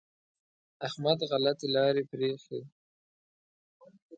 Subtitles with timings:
[0.87, 2.59] احمد غلطې لارې پرېښې.